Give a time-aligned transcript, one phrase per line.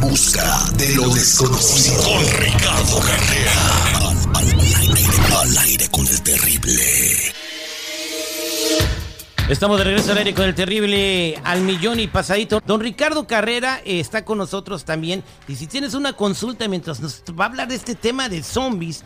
[0.00, 2.02] Busca de lo desconocido.
[2.02, 3.52] Con Ricardo Carrera.
[4.34, 4.46] Al,
[4.76, 5.04] aire,
[5.36, 6.82] al aire con el terrible.
[9.48, 12.62] Estamos de regreso al aire con el terrible al millón y pasadito.
[12.64, 15.24] Don Ricardo Carrera eh, está con nosotros también.
[15.48, 19.02] Y si tienes una consulta mientras nos va a hablar de este tema de zombies,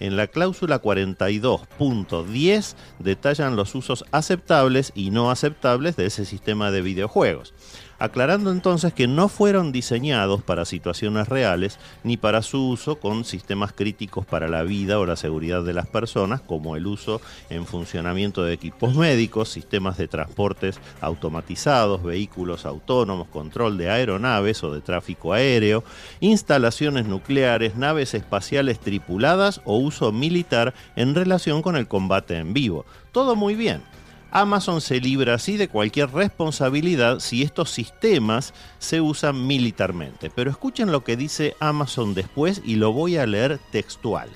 [0.00, 6.82] En la cláusula 42.10 detallan los usos aceptables y no aceptables de ese sistema de
[6.82, 7.54] videojuegos
[8.00, 13.72] aclarando entonces que no fueron diseñados para situaciones reales ni para su uso con sistemas
[13.72, 17.20] críticos para la vida o la seguridad de las personas, como el uso
[17.50, 24.72] en funcionamiento de equipos médicos, sistemas de transportes automatizados, vehículos autónomos, control de aeronaves o
[24.72, 25.84] de tráfico aéreo,
[26.20, 32.86] instalaciones nucleares, naves espaciales tripuladas o uso militar en relación con el combate en vivo.
[33.12, 33.82] Todo muy bien.
[34.30, 40.30] Amazon se libra así de cualquier responsabilidad si estos sistemas se usan militarmente.
[40.30, 44.30] Pero escuchen lo que dice Amazon después y lo voy a leer textual.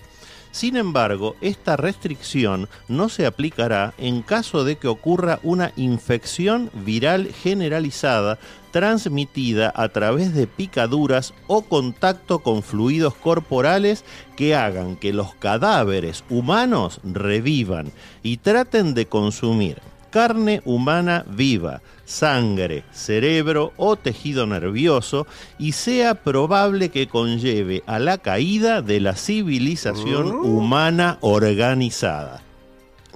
[0.55, 7.33] Sin embargo, esta restricción no se aplicará en caso de que ocurra una infección viral
[7.43, 8.39] generalizada
[8.71, 14.05] transmitida a través de picaduras o contacto con fluidos corporales
[14.37, 17.91] que hagan que los cadáveres humanos revivan
[18.23, 19.83] y traten de consumir
[20.15, 25.27] carne humana viva, sangre, cerebro o tejido nervioso
[25.59, 30.43] y sea probable que conlleve a la caída de la civilización oh.
[30.43, 32.43] humana organizada.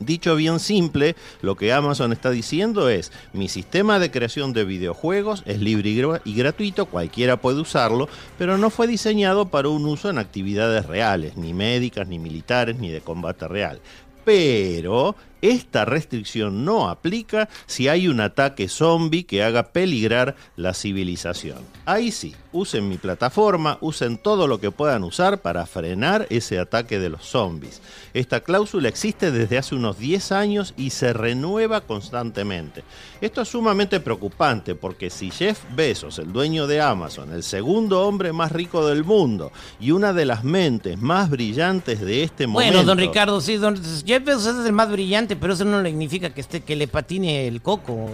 [0.01, 5.45] Dicho bien simple, lo que Amazon está diciendo es, mi sistema de creación de videojuegos
[5.47, 10.19] es libre y gratuito, cualquiera puede usarlo, pero no fue diseñado para un uso en
[10.19, 13.81] actividades reales, ni médicas, ni militares, ni de combate real.
[14.25, 21.59] Pero esta restricción no aplica si hay un ataque zombie que haga peligrar la civilización.
[21.87, 26.99] Ahí sí, usen mi plataforma, usen todo lo que puedan usar para frenar ese ataque
[26.99, 27.81] de los zombies.
[28.15, 32.84] Esta cláusula existe desde hace unos 10 años y se renueva constantemente.
[33.20, 38.32] Esto es sumamente preocupante porque si Jeff Bezos, el dueño de Amazon, el segundo hombre
[38.32, 42.72] más rico del mundo y una de las mentes más brillantes de este momento...
[42.72, 46.31] Bueno, don Ricardo, sí, don Jeff Bezos es el más brillante pero eso no significa
[46.31, 48.11] que esté que le patine el coco.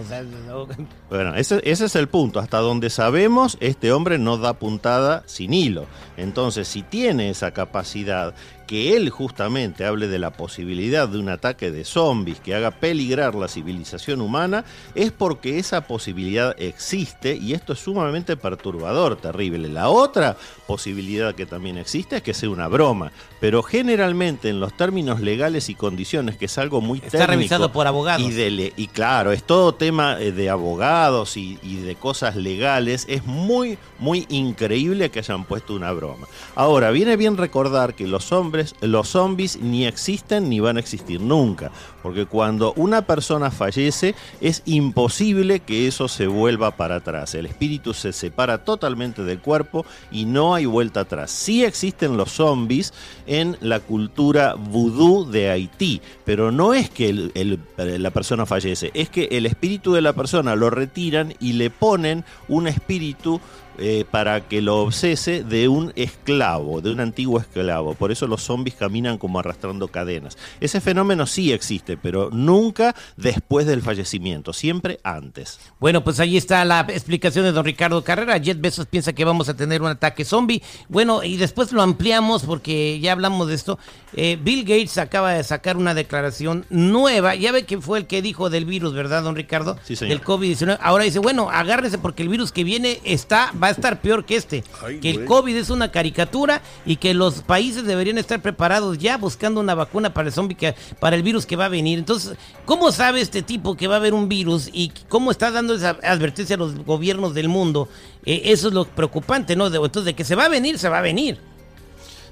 [1.10, 2.40] Bueno, ese, ese es el punto.
[2.40, 5.86] Hasta donde sabemos, este hombre no da puntada sin hilo.
[6.16, 8.34] Entonces, si tiene esa capacidad
[8.66, 13.34] que él justamente hable de la posibilidad de un ataque de zombies que haga peligrar
[13.34, 14.64] la civilización humana,
[14.94, 19.68] es porque esa posibilidad existe y esto es sumamente perturbador, terrible.
[19.68, 20.36] La otra
[20.66, 25.68] posibilidad que también existe es que sea una broma, pero generalmente en los términos legales
[25.68, 28.22] y condiciones, que es algo muy Está revisado por abogados.
[28.22, 33.24] Y, y, claro, es todo tema eh, de abogados y, y de cosas legales, es
[33.24, 36.26] muy, muy increíble que hayan puesto una broma.
[36.54, 38.32] Ahora, viene bien recordar que los
[38.80, 41.70] los zombies ni existen ni van a existir nunca.
[42.02, 47.34] Porque cuando una persona fallece es imposible que eso se vuelva para atrás.
[47.34, 51.30] El espíritu se separa totalmente del cuerpo y no hay vuelta atrás.
[51.30, 52.92] Sí existen los zombies
[53.26, 57.30] en la cultura vudú de Haití, pero no es que
[57.76, 62.24] la persona fallece, es que el espíritu de la persona lo retiran y le ponen
[62.48, 63.40] un espíritu
[63.78, 67.94] eh, para que lo obsese de un esclavo, de un antiguo esclavo.
[67.94, 70.38] Por eso los zombies caminan como arrastrando cadenas.
[70.60, 75.58] Ese fenómeno sí existe, pero nunca después del fallecimiento, siempre antes.
[75.80, 78.38] Bueno, pues ahí está la explicación de don Ricardo Carrera.
[78.38, 80.62] Jet Bezos piensa que vamos a tener un ataque zombie.
[80.88, 83.78] Bueno, y después lo ampliamos porque ya hablamos de esto.
[84.12, 87.34] Eh, Bill Gates acaba de sacar una declaración nueva.
[87.34, 89.76] Ya ve que fue el que dijo del virus, ¿verdad, don Ricardo?
[89.84, 90.18] Sí, señor.
[90.18, 90.78] Del COVID-19.
[90.80, 94.36] Ahora dice, bueno, agárrese porque el virus que viene está va a estar peor que
[94.36, 94.62] este.
[94.82, 95.24] Ay, que el.
[95.24, 100.12] COVID es una caricatura y que los países deberían estar preparados ya buscando una vacuna
[100.12, 101.98] para el zombie, que, para el virus que va a venir.
[101.98, 105.74] Entonces, ¿cómo sabe este tipo que va a haber un virus y cómo está dando
[105.74, 107.88] esa advertencia a los gobiernos del mundo?
[108.26, 109.66] Eh, eso es lo preocupante, ¿no?
[109.66, 111.38] Entonces, de que se va a venir, se va a venir.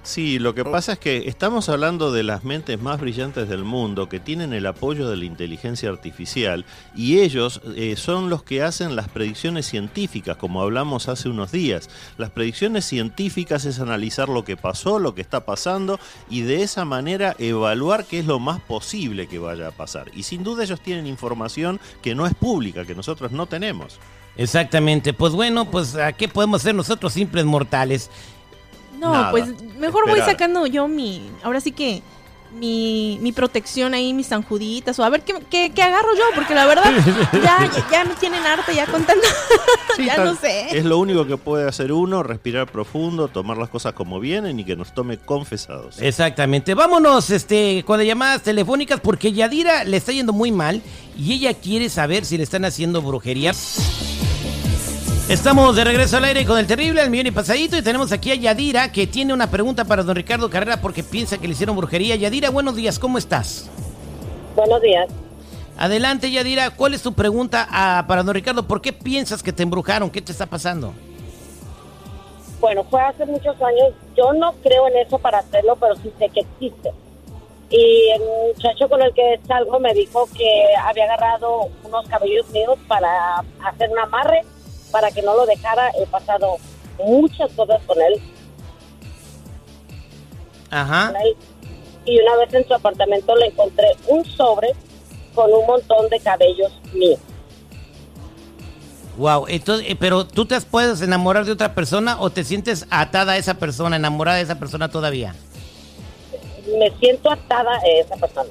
[0.04, 4.08] Sí, lo que pasa es que estamos hablando de las mentes más brillantes del mundo
[4.08, 6.64] que tienen el apoyo de la inteligencia artificial
[6.96, 11.88] y ellos eh, son los que hacen las predicciones científicas, como hablamos hace unos días.
[12.18, 16.84] Las predicciones científicas es analizar lo que pasó, lo que está pasando y de esa
[16.84, 20.10] manera evaluar qué es lo más posible que vaya a pasar.
[20.14, 24.00] Y sin duda ellos tienen información que no es pública, que nosotros no tenemos.
[24.36, 25.12] Exactamente.
[25.12, 28.10] Pues bueno, pues ¿a qué podemos hacer nosotros simples mortales?
[29.02, 29.30] No, Nada.
[29.32, 29.44] pues
[29.78, 32.02] mejor voy sacando yo mi, ahora sí que
[32.54, 36.54] mi, mi protección ahí, mis sanjuditas, o a ver qué, qué, qué agarro yo, porque
[36.54, 36.84] la verdad
[37.32, 39.24] ya, ya, ya me tienen harta ya contando,
[39.98, 40.76] ya tal- no sé.
[40.76, 44.64] Es lo único que puede hacer uno, respirar profundo, tomar las cosas como vienen y
[44.64, 46.00] que nos tome confesados.
[46.00, 46.74] Exactamente.
[46.74, 50.80] Vámonos este, con las llamadas telefónicas porque Yadira le está yendo muy mal
[51.18, 53.52] y ella quiere saber si le están haciendo brujería.
[55.28, 58.32] Estamos de regreso al aire con el terrible al millón y pasadito y tenemos aquí
[58.32, 61.76] a Yadira que tiene una pregunta para don Ricardo Carrera porque piensa que le hicieron
[61.76, 62.16] brujería.
[62.16, 63.70] Yadira, buenos días, ¿cómo estás?
[64.56, 65.08] Buenos días.
[65.78, 68.66] Adelante Yadira, ¿cuál es tu pregunta ah, para don Ricardo?
[68.66, 70.10] ¿Por qué piensas que te embrujaron?
[70.10, 70.92] ¿Qué te está pasando?
[72.60, 73.94] Bueno, fue hace muchos años.
[74.16, 76.90] Yo no creo en eso para hacerlo, pero sí sé que existe.
[77.70, 78.22] Y el
[78.54, 83.88] muchacho con el que salgo me dijo que había agarrado unos cabellos míos para hacer
[83.88, 84.42] un amarre,
[84.92, 85.90] para que no lo dejara.
[86.00, 86.58] He pasado
[87.04, 88.22] muchas cosas con él,
[90.70, 91.08] Ajá.
[91.08, 91.36] con él.
[92.04, 94.68] Y una vez en su apartamento le encontré un sobre
[95.34, 97.18] con un montón de cabellos míos.
[99.16, 103.32] Wow, entonces, eh, pero tú te puedes enamorar de otra persona o te sientes atada
[103.32, 105.34] a esa persona, enamorada de esa persona todavía.
[106.78, 108.48] Me siento atada a esa persona.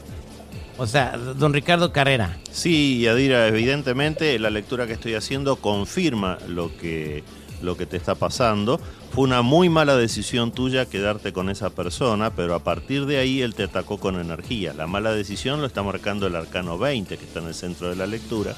[0.82, 2.40] O sea, don Ricardo Carrera.
[2.52, 7.24] Sí, Yadira, evidentemente la lectura que estoy haciendo confirma lo que,
[7.62, 8.82] lo que te está pasando.
[9.12, 13.44] Fue una muy mala decisión tuya quedarte con esa persona, pero a partir de ahí
[13.44, 14.74] él te atacó con energía.
[14.74, 17.96] La mala decisión lo está marcando el arcano 20, que está en el centro de
[17.96, 18.56] la lectura.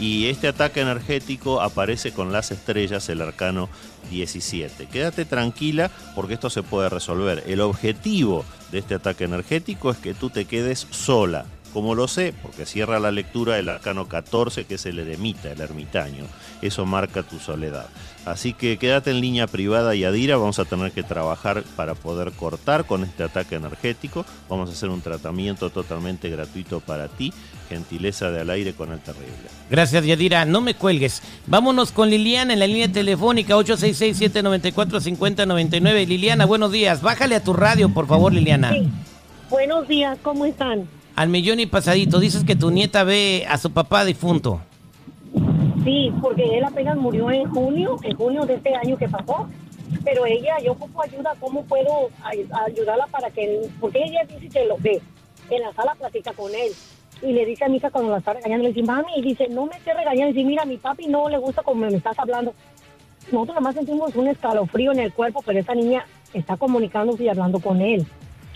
[0.00, 3.68] Y este ataque energético aparece con las estrellas, el arcano
[4.10, 4.86] 17.
[4.86, 7.44] Quédate tranquila porque esto se puede resolver.
[7.46, 11.44] El objetivo de este ataque energético es que tú te quedes sola.
[11.72, 15.60] Como lo sé, porque cierra la lectura el arcano 14, que es el eremita, el
[15.60, 16.24] ermitaño.
[16.62, 17.86] Eso marca tu soledad.
[18.24, 20.36] Así que quédate en línea privada, Yadira.
[20.36, 24.26] Vamos a tener que trabajar para poder cortar con este ataque energético.
[24.48, 27.32] Vamos a hacer un tratamiento totalmente gratuito para ti.
[27.68, 29.30] Gentileza de al aire con el terrible.
[29.70, 30.44] Gracias, Yadira.
[30.44, 31.22] No me cuelgues.
[31.46, 36.06] Vámonos con Liliana en la línea telefónica 866-794-5099.
[36.06, 37.00] Liliana, buenos días.
[37.00, 38.72] Bájale a tu radio, por favor, Liliana.
[38.72, 38.88] Sí.
[39.48, 40.88] Buenos días, ¿cómo están?
[41.16, 42.18] Al millón y pasadito.
[42.20, 44.60] Dices que tu nieta ve a su papá difunto.
[45.84, 49.48] Sí, porque él apenas murió en junio, en junio de este año que pasó.
[50.04, 54.64] Pero ella, yo ocupo ayuda, ¿cómo puedo ay- ayudarla para que, porque ella dice que
[54.66, 55.00] lo ve,
[55.50, 56.70] en la sala platica con él.
[57.22, 59.48] Y le dice a mi hija cuando la está regañando, le dice, mami, y dice,
[59.48, 62.18] no me estés regañando, y dice, mira, mi papi no le gusta como me estás
[62.18, 62.54] hablando.
[63.32, 67.28] Nosotros nada más sentimos un escalofrío en el cuerpo, pero esa niña está comunicándose y
[67.28, 68.06] hablando con él.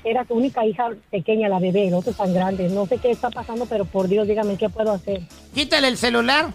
[0.04, 2.68] Era su única hija pequeña, la bebé, el otro tan grande.
[2.68, 5.22] No sé qué está pasando, pero por Dios, dígame qué puedo hacer.
[5.54, 6.52] Quítale el celular.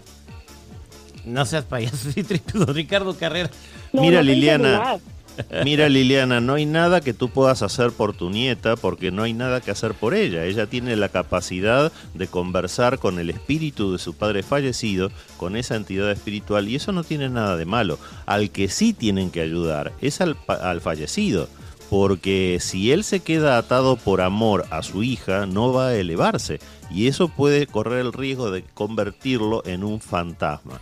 [1.25, 3.49] No seas payaso, sí, don Ricardo Carrera.
[3.91, 4.97] No, Mira, no Liliana.
[5.63, 9.31] Mira Liliana, no hay nada que tú puedas hacer por tu nieta porque no hay
[9.31, 10.43] nada que hacer por ella.
[10.43, 15.75] Ella tiene la capacidad de conversar con el espíritu de su padre fallecido, con esa
[15.77, 17.99] entidad espiritual y eso no tiene nada de malo.
[18.25, 21.47] Al que sí tienen que ayudar es al, pa- al fallecido.
[21.89, 26.59] Porque si él se queda atado por amor a su hija, no va a elevarse.
[26.91, 30.79] Y eso puede correr el riesgo de convertirlo en un fantasma.